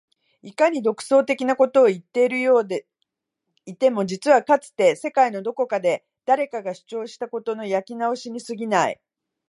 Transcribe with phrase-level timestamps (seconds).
[0.41, 2.87] いかに独創的なことを言っているようで
[3.67, 8.99] いても実はかつて世界のどこかで誰かが主張したことの焼き直しに過ぎない